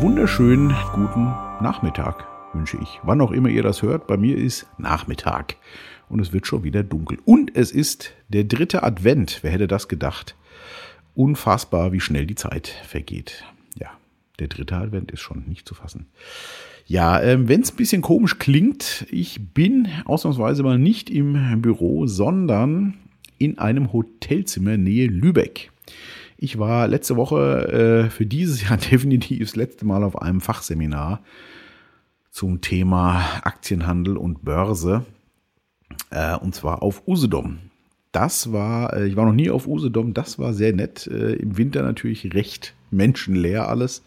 [0.00, 1.24] wunderschönen guten
[1.60, 2.24] Nachmittag
[2.54, 3.00] wünsche ich.
[3.02, 5.56] Wann auch immer ihr das hört, bei mir ist Nachmittag
[6.08, 7.18] und es wird schon wieder dunkel.
[7.24, 9.40] Und es ist der dritte Advent.
[9.42, 10.36] Wer hätte das gedacht?
[11.16, 13.44] Unfassbar, wie schnell die Zeit vergeht.
[13.76, 13.88] Ja,
[14.38, 16.06] der dritte Advent ist schon nicht zu fassen.
[16.86, 22.06] Ja, ähm, wenn es ein bisschen komisch klingt, ich bin ausnahmsweise mal nicht im Büro,
[22.06, 22.94] sondern
[23.36, 25.72] in einem Hotelzimmer nähe Lübeck.
[26.40, 31.20] Ich war letzte Woche äh, für dieses Jahr definitiv das letzte Mal auf einem Fachseminar
[32.30, 35.04] zum Thema Aktienhandel und Börse.
[36.10, 37.58] Äh, und zwar auf Usedom.
[38.12, 41.08] Das war, äh, ich war noch nie auf Usedom, das war sehr nett.
[41.08, 44.04] Äh, Im Winter natürlich recht menschenleer alles.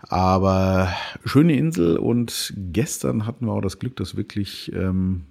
[0.00, 0.92] Aber
[1.24, 5.24] schöne Insel und gestern hatten wir auch das Glück, dass wirklich ähm,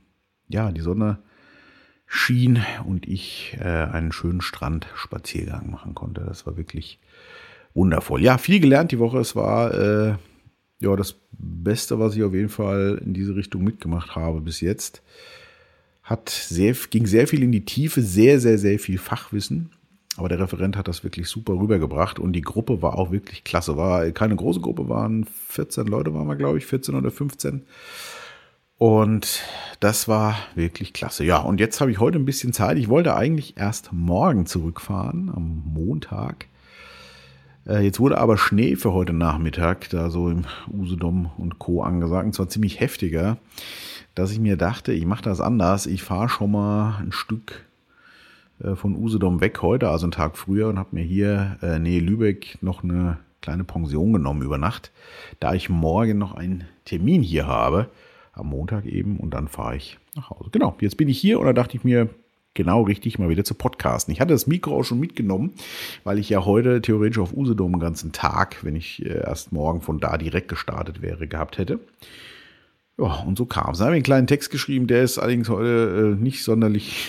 [0.49, 1.19] ja die Sonne
[2.07, 6.23] schien und ich äh, einen schönen Strandspaziergang machen konnte.
[6.25, 6.99] Das war wirklich
[7.73, 8.23] wundervoll.
[8.23, 9.19] Ja, viel gelernt die Woche.
[9.19, 10.15] Es war äh,
[10.79, 15.03] ja das Beste, was ich auf jeden Fall in diese Richtung mitgemacht habe bis jetzt.
[16.01, 19.71] Hat sehr, ging sehr viel in die Tiefe, sehr, sehr, sehr viel Fachwissen.
[20.15, 23.77] Aber der Referent hat das wirklich super rübergebracht und die Gruppe war auch wirklich klasse.
[23.77, 27.63] War keine große Gruppe, waren 14 Leute, waren wir, glaube ich, 14 oder 15.
[28.77, 29.43] Und
[29.79, 31.23] das war wirklich klasse.
[31.23, 32.77] Ja, und jetzt habe ich heute ein bisschen Zeit.
[32.77, 36.45] Ich wollte eigentlich erst morgen zurückfahren, am Montag.
[37.67, 41.81] Äh, jetzt wurde aber Schnee für heute Nachmittag, da so im Usedom und Co.
[41.81, 43.37] angesagt, und zwar ziemlich heftiger,
[44.13, 45.87] dass ich mir dachte, ich mache das anders.
[45.87, 47.65] Ich fahre schon mal ein Stück
[48.63, 51.99] äh, von Usedom weg heute, also einen Tag früher, und habe mir hier äh, nähe
[51.99, 54.91] Lübeck noch eine kleine Pension genommen über Nacht,
[55.39, 57.89] da ich morgen noch einen Termin hier habe
[58.37, 60.49] am Montag eben und dann fahre ich nach Hause.
[60.51, 62.09] Genau, jetzt bin ich hier und da dachte ich mir,
[62.57, 64.11] genau richtig, mal wieder zu podcasten.
[64.11, 65.53] Ich hatte das Mikro auch schon mitgenommen,
[66.03, 69.81] weil ich ja heute theoretisch auf Usedom den ganzen Tag, wenn ich äh, erst morgen
[69.81, 71.79] von da direkt gestartet wäre, gehabt hätte.
[72.97, 73.77] Ja, und so kam es.
[73.77, 77.07] Da habe ich einen kleinen Text geschrieben, der ist allerdings heute äh, nicht sonderlich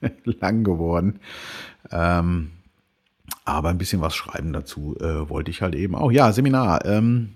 [0.24, 1.18] lang geworden.
[1.90, 2.52] Ähm,
[3.44, 6.12] aber ein bisschen was schreiben dazu äh, wollte ich halt eben auch.
[6.12, 6.84] Ja, Seminar.
[6.86, 7.34] Ähm,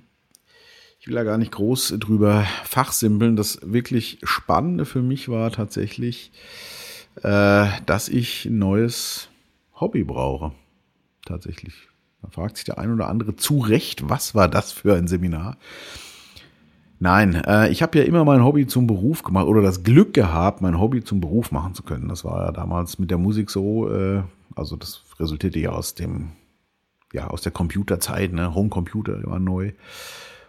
[1.03, 3.35] ich will da gar nicht groß drüber fachsimpeln.
[3.35, 6.31] Das wirklich Spannende für mich war tatsächlich,
[7.25, 9.29] äh, dass ich ein neues
[9.75, 10.53] Hobby brauche.
[11.27, 11.75] Tatsächlich.
[12.23, 15.57] Da fragt sich der ein oder andere zu Recht, was war das für ein Seminar?
[17.01, 20.63] Nein, äh, ich habe ja immer mein Hobby zum Beruf gemacht oder das Glück gehabt,
[20.63, 22.09] mein Hobby zum Beruf machen zu können.
[22.09, 24.23] Das war ja damals mit der Musik so, äh,
[24.55, 26.31] also das resultierte ja aus dem,
[27.13, 28.55] ja, aus der Computerzeit, ne?
[28.55, 29.73] Homecomputer war neu.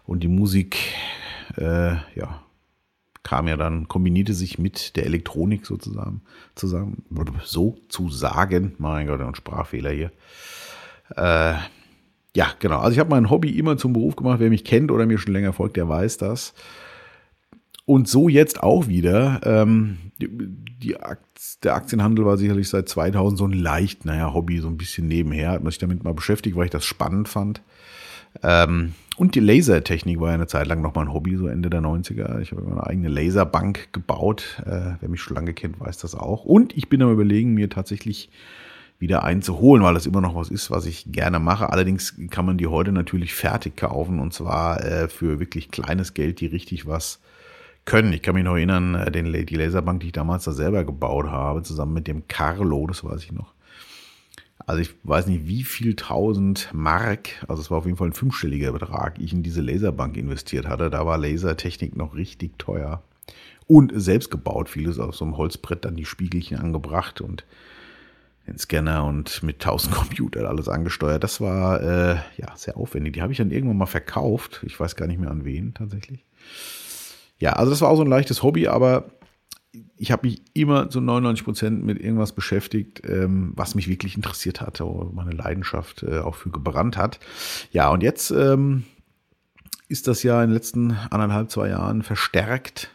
[0.06, 0.78] Und die Musik,
[1.58, 2.44] äh, ja,
[3.24, 6.22] kam ja dann, kombinierte sich mit der Elektronik sozusagen,
[6.56, 7.04] zusammen,
[7.44, 10.12] so zu sagen, mein Gott, ein Sprachfehler hier.
[11.16, 11.56] Äh,
[12.36, 12.80] ja, genau.
[12.80, 14.40] Also ich habe mein Hobby immer zum Beruf gemacht.
[14.40, 16.54] Wer mich kennt oder mir schon länger folgt, der weiß das.
[17.86, 19.42] Und so jetzt auch wieder.
[19.44, 24.60] Ähm, die, die Akt, der Aktienhandel war sicherlich seit 2000 so ein leicht, naja, Hobby,
[24.60, 25.52] so ein bisschen nebenher.
[25.52, 27.62] Hat man sich damit mal beschäftigt, weil ich das spannend fand.
[28.42, 31.70] Ähm, und die Lasertechnik war ja eine Zeit lang noch mal ein Hobby, so Ende
[31.70, 32.40] der 90er.
[32.40, 34.62] Ich habe eine eigene Laserbank gebaut.
[34.66, 36.46] Äh, wer mich schon lange kennt, weiß das auch.
[36.46, 38.30] Und ich bin am überlegen, mir tatsächlich
[39.00, 41.70] wieder einzuholen, weil das immer noch was ist, was ich gerne mache.
[41.70, 46.40] Allerdings kann man die heute natürlich fertig kaufen und zwar äh, für wirklich kleines Geld,
[46.40, 47.20] die richtig was
[47.86, 48.14] können.
[48.14, 51.28] Ich kann mich noch erinnern, äh, den, die Laserbank, die ich damals da selber gebaut
[51.28, 53.53] habe, zusammen mit dem Carlo, das weiß ich noch.
[54.66, 58.14] Also ich weiß nicht, wie viel tausend Mark, also es war auf jeden Fall ein
[58.14, 60.90] fünfstelliger Betrag, ich in diese Laserbank investiert hatte.
[60.90, 63.04] Da war Lasertechnik noch richtig teuer.
[63.68, 67.46] Und selbst gebaut, vieles auf so einem Holzbrett, dann die Spiegelchen angebracht und
[68.48, 71.24] den Scanner und mit tausend Computern alles angesteuert.
[71.24, 73.14] Das war äh, ja sehr aufwendig.
[73.14, 74.62] Die habe ich dann irgendwann mal verkauft.
[74.66, 76.24] Ich weiß gar nicht mehr an wen tatsächlich.
[77.40, 79.06] Ja, also das war auch so ein leichtes Hobby, aber
[79.98, 84.62] ich habe mich immer zu 99 Prozent mit irgendwas beschäftigt, ähm, was mich wirklich interessiert
[84.62, 87.20] hatte oder meine Leidenschaft äh, auch für gebrannt hat.
[87.72, 88.84] Ja, und jetzt ähm,
[89.88, 92.92] ist das ja in den letzten anderthalb, zwei Jahren verstärkt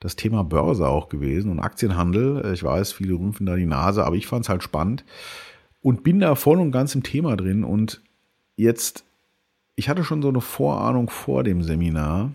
[0.00, 2.44] das Thema Börse auch gewesen und Aktienhandel.
[2.44, 5.04] Äh, ich weiß, viele rümpfen da die Nase, aber ich fand es halt spannend
[5.80, 7.64] und bin da voll und ganz im Thema drin.
[7.64, 8.02] Und
[8.56, 9.04] jetzt,
[9.76, 12.32] ich hatte schon so eine Vorahnung vor dem Seminar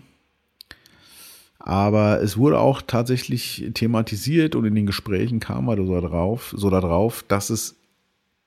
[1.64, 6.70] aber es wurde auch tatsächlich thematisiert und in den Gesprächen kam man so darauf, so
[6.70, 7.76] darauf, dass es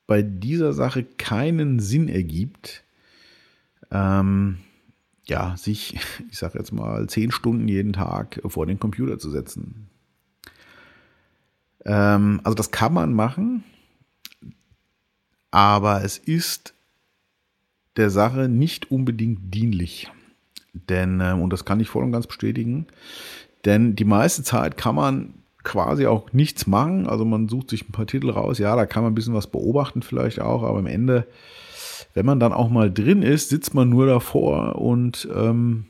[0.05, 2.83] bei dieser Sache keinen Sinn ergibt,
[3.89, 4.57] ähm,
[5.27, 5.97] ja, sich,
[6.29, 9.87] ich sage jetzt mal, zehn Stunden jeden Tag vor den Computer zu setzen.
[11.85, 13.63] Ähm, also das kann man machen,
[15.51, 16.73] aber es ist
[17.95, 20.11] der Sache nicht unbedingt dienlich.
[20.89, 22.87] Denn, äh, und das kann ich voll und ganz bestätigen,
[23.65, 25.33] denn die meiste Zeit kann man
[25.63, 27.07] quasi auch nichts machen.
[27.07, 28.59] Also man sucht sich ein paar Titel raus.
[28.59, 31.27] Ja, da kann man ein bisschen was beobachten vielleicht auch, aber am Ende,
[32.13, 35.85] wenn man dann auch mal drin ist, sitzt man nur davor und ähm,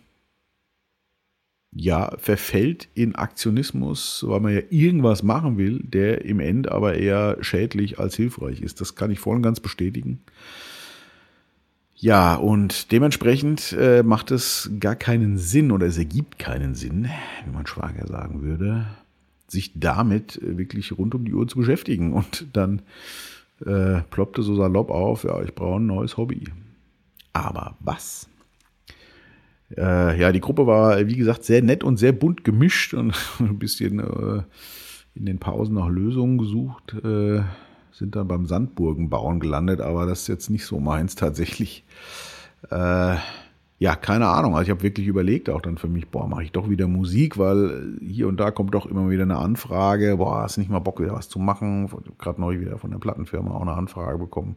[1.77, 7.37] ja, verfällt in Aktionismus, weil man ja irgendwas machen will, der im Ende aber eher
[7.41, 8.79] schädlich als hilfreich ist.
[8.79, 10.21] Das kann ich voll und ganz bestätigen.
[11.97, 17.09] Ja, und dementsprechend äh, macht es gar keinen Sinn oder es ergibt keinen Sinn,
[17.45, 18.85] wie mein Schwager sagen würde,
[19.47, 22.11] sich damit äh, wirklich rund um die Uhr zu beschäftigen.
[22.11, 22.81] Und dann
[23.65, 26.43] äh, ploppte so salopp auf, ja, ich brauche ein neues Hobby.
[27.31, 28.27] Aber was?
[29.75, 33.57] Äh, ja, die Gruppe war, wie gesagt, sehr nett und sehr bunt gemischt und ein
[33.57, 34.43] bisschen äh,
[35.15, 36.93] in den Pausen nach Lösungen gesucht.
[37.03, 37.41] Äh,
[37.97, 41.83] sind dann beim Sandburgenbauen gelandet, aber das ist jetzt nicht so meins tatsächlich.
[42.69, 43.15] Äh,
[43.77, 44.55] ja, keine Ahnung.
[44.55, 47.37] Also ich habe wirklich überlegt auch dann für mich, boah, mache ich doch wieder Musik,
[47.37, 51.01] weil hier und da kommt doch immer wieder eine Anfrage, boah, hast nicht mal Bock,
[51.01, 51.89] wieder was zu machen?
[52.17, 54.55] Gerade neu wieder von der Plattenfirma auch eine Anfrage bekommen,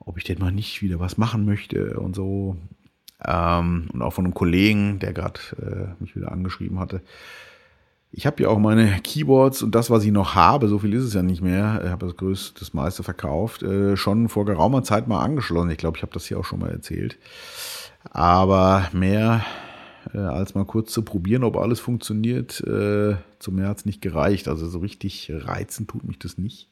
[0.00, 2.56] ob ich denn mal nicht wieder was machen möchte und so.
[3.24, 7.02] Ähm, und auch von einem Kollegen, der gerade äh, mich wieder angeschrieben hatte.
[8.12, 11.04] Ich habe ja auch meine Keyboards und das, was ich noch habe, so viel ist
[11.04, 14.82] es ja nicht mehr, ich habe das größte, das meiste verkauft, äh, schon vor geraumer
[14.82, 15.70] Zeit mal angeschlossen.
[15.70, 17.18] Ich glaube, ich habe das hier auch schon mal erzählt.
[18.10, 19.44] Aber mehr
[20.12, 24.02] äh, als mal kurz zu probieren, ob alles funktioniert, äh, zum mehr hat es nicht
[24.02, 24.48] gereicht.
[24.48, 26.68] Also so richtig reizen tut mich das nicht.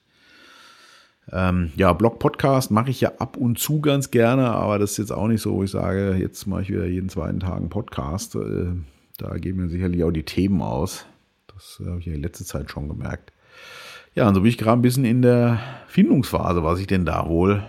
[1.31, 5.13] Ähm, ja, Blog-Podcast mache ich ja ab und zu ganz gerne, aber das ist jetzt
[5.13, 8.35] auch nicht so, wo ich sage, jetzt mache ich wieder jeden zweiten Tag einen Podcast.
[8.35, 8.73] Äh,
[9.19, 11.05] da gehen mir sicherlich auch die Themen aus.
[11.59, 13.33] Das habe ich ja in letzter Zeit schon gemerkt.
[14.15, 15.59] Ja, und so bin ich gerade ein bisschen in der
[15.89, 17.65] Findungsphase, was ich denn da wohl,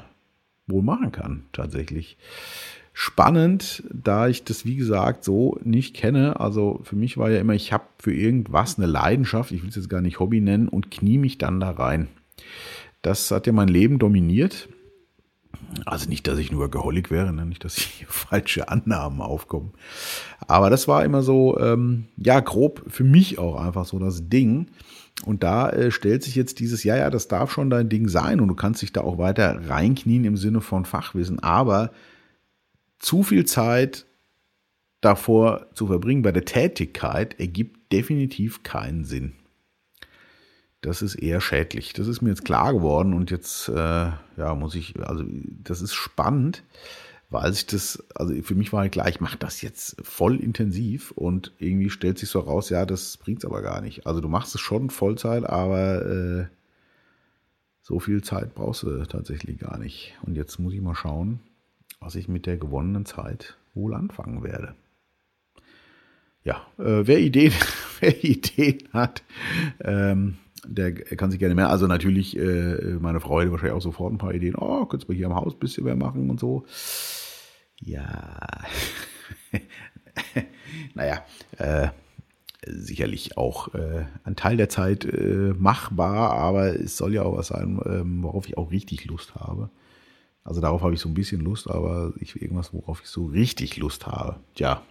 [0.67, 2.17] wohl machen kann, tatsächlich.
[2.93, 6.39] Spannend, da ich das, wie gesagt, so nicht kenne.
[6.39, 9.75] Also für mich war ja immer, ich habe für irgendwas eine Leidenschaft, ich will es
[9.75, 12.09] jetzt gar nicht Hobby nennen, und knie mich dann da rein.
[13.01, 14.69] Das hat ja mein Leben dominiert.
[15.85, 17.45] Also nicht, dass ich nur Geholik wäre, ne?
[17.45, 19.73] nicht, dass hier falsche Annahmen aufkommen.
[20.47, 24.67] Aber das war immer so, ähm, ja, grob für mich auch einfach so das Ding.
[25.25, 28.39] Und da äh, stellt sich jetzt dieses, ja, ja, das darf schon dein Ding sein
[28.39, 31.39] und du kannst dich da auch weiter reinknien im Sinne von Fachwissen.
[31.39, 31.91] Aber
[32.99, 34.05] zu viel Zeit
[35.01, 39.33] davor zu verbringen bei der Tätigkeit ergibt definitiv keinen Sinn
[40.81, 41.93] das ist eher schädlich.
[41.93, 45.23] Das ist mir jetzt klar geworden und jetzt, äh, ja, muss ich, also
[45.63, 46.63] das ist spannend,
[47.29, 51.53] weil sich das, also für mich war klar, ich mache das jetzt voll intensiv und
[51.59, 54.07] irgendwie stellt sich so raus, ja, das bringt's aber gar nicht.
[54.07, 56.45] Also du machst es schon Vollzeit, aber äh,
[57.81, 60.15] so viel Zeit brauchst du tatsächlich gar nicht.
[60.21, 61.39] Und jetzt muss ich mal schauen,
[61.99, 64.75] was ich mit der gewonnenen Zeit wohl anfangen werde.
[66.43, 67.53] Ja, äh, wer Ideen,
[67.99, 69.23] wer Ideen hat,
[69.81, 71.69] ähm, der kann sich gerne mehr.
[71.69, 74.55] Also natürlich, äh, meine Freude wahrscheinlich auch sofort ein paar Ideen.
[74.55, 76.65] Oh, könntest du mal hier am Haus ein bisschen mehr machen und so.
[77.81, 78.39] Ja.
[80.93, 81.23] naja,
[81.57, 81.89] äh,
[82.65, 87.47] sicherlich auch äh, ein Teil der Zeit äh, machbar, aber es soll ja auch was
[87.47, 89.69] sein, ähm, worauf ich auch richtig Lust habe.
[90.43, 93.77] Also darauf habe ich so ein bisschen Lust, aber ich irgendwas, worauf ich so richtig
[93.77, 94.39] Lust habe.
[94.55, 94.81] Tja,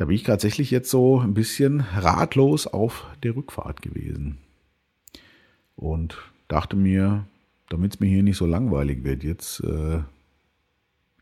[0.00, 4.38] da bin ich tatsächlich jetzt so ein bisschen ratlos auf der Rückfahrt gewesen.
[5.76, 6.16] Und
[6.48, 7.26] dachte mir,
[7.68, 9.98] damit es mir hier nicht so langweilig wird, jetzt äh,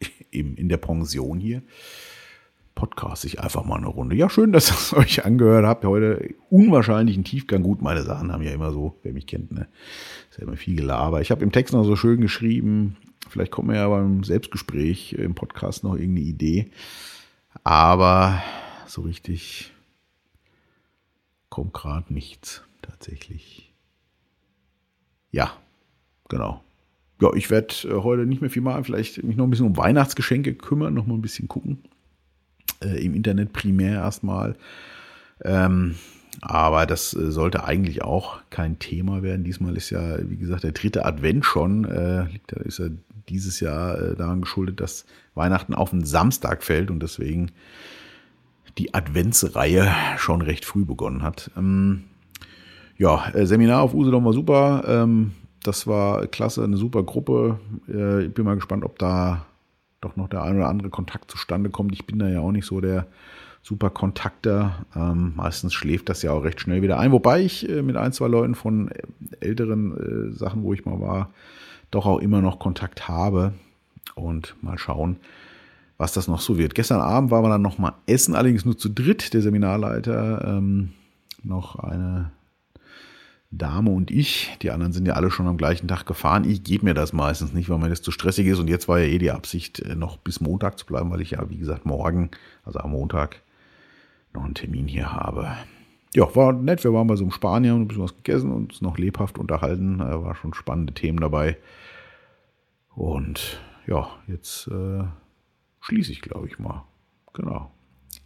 [0.31, 1.63] eben in der Pension hier,
[2.77, 4.15] podcast ich einfach mal eine Runde.
[4.15, 5.85] Ja, schön, dass ihr es euch angehört habt.
[5.85, 7.65] Heute unwahrscheinlichen Tiefgang.
[7.65, 9.67] Gut, meine Sachen haben ja immer so, wer mich kennt, ne,
[10.31, 11.21] ist ja immer viel Gelaber.
[11.21, 12.97] Ich habe im Text noch so schön geschrieben.
[13.29, 16.71] Vielleicht kommt mir ja beim Selbstgespräch im Podcast noch irgendeine Idee.
[17.65, 18.41] Aber
[18.91, 19.73] so richtig
[21.49, 23.73] kommt gerade nichts tatsächlich.
[25.31, 25.53] Ja,
[26.29, 26.63] genau.
[27.21, 29.77] Ja, ich werde äh, heute nicht mehr viel machen, vielleicht mich noch ein bisschen um
[29.77, 31.83] Weihnachtsgeschenke kümmern, noch mal ein bisschen gucken.
[32.83, 34.57] Äh, Im Internet primär erstmal.
[35.43, 35.97] Ähm,
[36.41, 39.45] aber das äh, sollte eigentlich auch kein Thema werden.
[39.45, 41.85] Diesmal ist ja, wie gesagt, der dritte Advent schon.
[41.85, 42.87] Äh, liegt, ist ja
[43.29, 45.05] dieses Jahr äh, daran geschuldet, dass
[45.35, 47.51] Weihnachten auf den Samstag fällt und deswegen
[48.79, 51.51] die Adventsreihe schon recht früh begonnen hat.
[51.57, 52.05] Ähm,
[52.97, 54.85] ja, äh, Seminar auf Usedom war super.
[54.87, 55.33] Ähm,
[55.63, 57.59] das war klasse, eine super Gruppe.
[57.89, 59.45] Äh, ich bin mal gespannt, ob da
[60.01, 61.93] doch noch der ein oder andere Kontakt zustande kommt.
[61.93, 63.07] Ich bin da ja auch nicht so der
[63.63, 64.87] super Kontakter.
[64.95, 67.13] Ähm, meistens schläft das ja auch recht schnell wieder ein.
[67.13, 68.91] Wobei ich äh, mit ein, zwei Leuten von
[69.41, 71.31] älteren äh, Sachen, wo ich mal war,
[71.91, 73.53] doch auch immer noch Kontakt habe.
[74.15, 75.17] und mal schauen,
[75.99, 76.75] was das noch so wird.
[76.75, 80.91] Gestern Abend waren wir dann noch mal essen, allerdings nur zu dritt, der Seminarleiter, ähm,
[81.43, 82.31] noch eine
[83.51, 84.57] Dame und ich.
[84.63, 86.45] Die anderen sind ja alle schon am gleichen Tag gefahren.
[86.45, 88.59] Ich gebe mir das meistens nicht, weil mir das zu stressig ist.
[88.59, 91.33] Und jetzt war ja eh die Absicht, äh, noch bis Montag zu bleiben, weil ich
[91.33, 92.31] ja, wie gesagt, morgen,
[92.65, 93.43] also am Montag,
[94.35, 95.49] noch einen Termin hier habe.
[96.15, 96.85] Ja, war nett.
[96.85, 99.39] Wir waren bei so einem Spanier und ein bisschen was gegessen und uns noch lebhaft
[99.39, 99.99] unterhalten.
[99.99, 101.57] Da war schon spannende Themen dabei.
[102.95, 105.05] Und ja, jetzt äh,
[105.81, 106.85] schließe ich, glaube ich, mal.
[107.35, 107.71] Genau.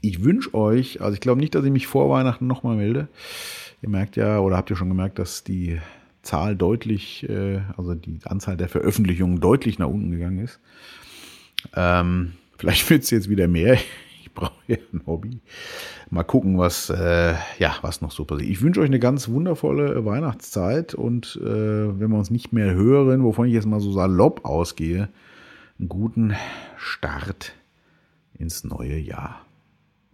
[0.00, 3.08] Ich wünsche euch, also ich glaube nicht, dass ich mich vor Weihnachten nochmal melde.
[3.82, 5.80] Ihr merkt ja, oder habt ihr schon gemerkt, dass die
[6.22, 10.60] Zahl deutlich, äh, also die Anzahl der Veröffentlichungen deutlich nach unten gegangen ist.
[11.74, 13.78] Ähm, vielleicht wird es jetzt wieder mehr.
[14.20, 15.40] Ich brauche ja ein Hobby.
[16.08, 18.48] Mal gucken, was, äh, ja, was noch so passiert.
[18.48, 21.44] Ich wünsche euch eine ganz wundervolle Weihnachtszeit und äh,
[22.00, 25.08] wenn wir uns nicht mehr hören, wovon ich jetzt mal so salopp ausgehe,
[25.82, 26.36] einen guten
[26.76, 27.54] Start
[28.38, 29.44] ins neue Jahr.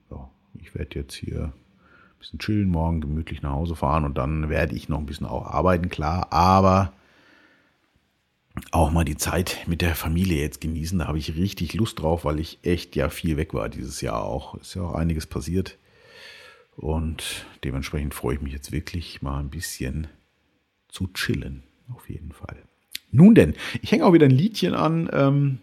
[0.09, 4.49] So, ich werde jetzt hier ein bisschen chillen, morgen gemütlich nach Hause fahren und dann
[4.49, 6.95] werde ich noch ein bisschen auch arbeiten, klar, aber
[8.73, 10.99] auch mal die Zeit mit der Familie jetzt genießen.
[11.01, 14.23] Da habe ich richtig Lust drauf, weil ich echt ja viel weg war dieses Jahr
[14.23, 14.55] auch.
[14.55, 15.77] Ist ja auch einiges passiert.
[16.77, 20.07] Und dementsprechend freue ich mich jetzt wirklich mal ein bisschen
[20.89, 21.63] zu chillen.
[21.93, 22.68] Auf jeden Fall.
[23.11, 25.09] Nun denn, ich hänge auch wieder ein Liedchen an.
[25.13, 25.59] Ähm,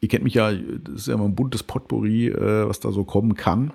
[0.00, 3.04] ihr kennt mich ja, das ist ja immer ein buntes Potpourri, äh, was da so
[3.04, 3.72] kommen kann.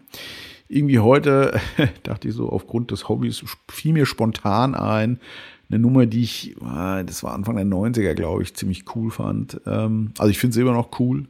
[0.68, 1.60] Irgendwie heute
[2.04, 5.20] dachte ich so, aufgrund des Hobbys fiel mir spontan ein,
[5.70, 9.62] eine Nummer, die ich, äh, das war Anfang der 90er, glaube ich, ziemlich cool fand.
[9.66, 11.26] Ähm, also ich finde sie immer noch cool.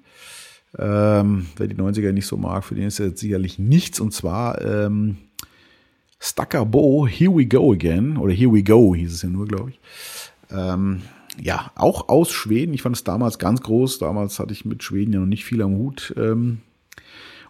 [0.77, 3.99] Ähm, wer die 90er nicht so mag, für den ist jetzt sicherlich nichts.
[3.99, 5.17] Und zwar ähm,
[6.19, 8.17] Stucker Bo, Here We Go Again.
[8.17, 9.79] Oder Here We Go hieß es ja nur, glaube ich.
[10.51, 11.01] Ähm,
[11.41, 12.73] ja, auch aus Schweden.
[12.73, 13.99] Ich fand es damals ganz groß.
[13.99, 16.13] Damals hatte ich mit Schweden ja noch nicht viel am Hut.
[16.17, 16.59] Ähm,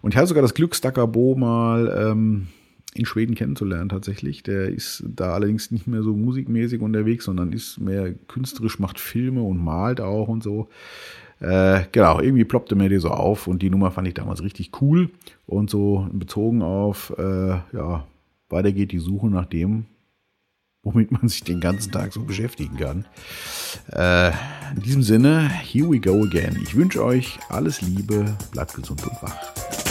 [0.01, 0.75] und ich hatte sogar das Glück,
[1.11, 2.47] Bo mal ähm,
[2.93, 4.43] in Schweden kennenzulernen tatsächlich.
[4.43, 9.41] Der ist da allerdings nicht mehr so musikmäßig unterwegs, sondern ist mehr künstlerisch, macht Filme
[9.41, 10.69] und malt auch und so.
[11.39, 14.71] Äh, genau, irgendwie ploppte mir die so auf und die Nummer fand ich damals richtig
[14.81, 15.09] cool.
[15.45, 18.05] Und so bezogen auf, äh, ja,
[18.49, 19.85] weiter geht die Suche nach dem,
[20.93, 23.05] womit man sich den ganzen Tag so beschäftigen kann.
[23.91, 24.31] Äh,
[24.75, 26.59] in diesem Sinne, here we go again.
[26.63, 29.88] Ich wünsche euch alles Liebe, bleibt gesund und wach.